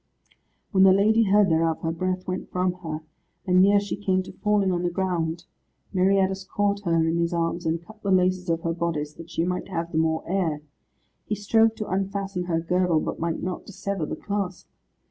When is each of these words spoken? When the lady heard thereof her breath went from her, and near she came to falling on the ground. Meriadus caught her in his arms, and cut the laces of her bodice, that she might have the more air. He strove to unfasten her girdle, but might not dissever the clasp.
When 0.71 0.83
the 0.83 0.91
lady 0.93 1.25
heard 1.25 1.51
thereof 1.51 1.81
her 1.83 1.91
breath 1.91 2.27
went 2.27 2.49
from 2.49 2.73
her, 2.81 3.01
and 3.45 3.61
near 3.61 3.79
she 3.79 3.95
came 3.95 4.23
to 4.23 4.31
falling 4.31 4.71
on 4.71 4.81
the 4.81 4.89
ground. 4.89 5.45
Meriadus 5.93 6.43
caught 6.43 6.79
her 6.85 7.07
in 7.07 7.17
his 7.17 7.35
arms, 7.35 7.67
and 7.67 7.85
cut 7.85 8.01
the 8.01 8.09
laces 8.09 8.49
of 8.49 8.61
her 8.61 8.73
bodice, 8.73 9.13
that 9.13 9.29
she 9.29 9.45
might 9.45 9.67
have 9.67 9.91
the 9.91 9.99
more 9.99 10.23
air. 10.27 10.63
He 11.27 11.35
strove 11.35 11.75
to 11.75 11.87
unfasten 11.87 12.45
her 12.45 12.59
girdle, 12.59 12.99
but 12.99 13.19
might 13.19 13.43
not 13.43 13.67
dissever 13.67 14.07
the 14.07 14.15
clasp. 14.15 14.67